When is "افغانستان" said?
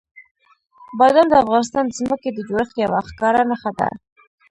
1.43-1.83